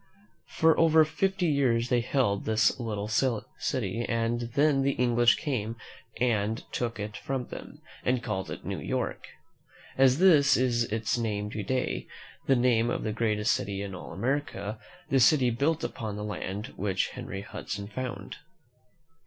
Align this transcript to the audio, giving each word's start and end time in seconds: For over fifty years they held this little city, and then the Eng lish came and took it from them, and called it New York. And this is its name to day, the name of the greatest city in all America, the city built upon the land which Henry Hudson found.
For 0.57 0.75
over 0.79 1.05
fifty 1.05 1.45
years 1.45 1.89
they 1.89 1.99
held 2.01 2.45
this 2.45 2.79
little 2.79 3.07
city, 3.07 4.03
and 4.09 4.41
then 4.55 4.81
the 4.81 4.97
Eng 4.99 5.15
lish 5.15 5.35
came 5.35 5.75
and 6.19 6.63
took 6.71 6.99
it 6.99 7.15
from 7.15 7.49
them, 7.49 7.83
and 8.03 8.23
called 8.23 8.49
it 8.49 8.65
New 8.65 8.79
York. 8.79 9.27
And 9.95 10.09
this 10.09 10.57
is 10.57 10.85
its 10.85 11.19
name 11.19 11.51
to 11.51 11.61
day, 11.61 12.07
the 12.47 12.55
name 12.55 12.89
of 12.89 13.03
the 13.03 13.13
greatest 13.13 13.51
city 13.53 13.83
in 13.83 13.93
all 13.93 14.11
America, 14.11 14.79
the 15.09 15.19
city 15.19 15.51
built 15.51 15.83
upon 15.83 16.15
the 16.15 16.23
land 16.25 16.73
which 16.77 17.09
Henry 17.09 17.41
Hudson 17.43 17.87
found. 17.87 18.37